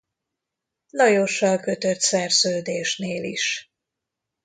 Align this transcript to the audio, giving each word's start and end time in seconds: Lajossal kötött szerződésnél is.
Lajossal 0.89 1.59
kötött 1.59 1.99
szerződésnél 1.99 3.23
is. 3.23 3.71